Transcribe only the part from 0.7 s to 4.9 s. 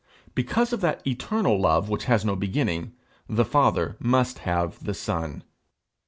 of that eternal love which has no beginning, the Father must have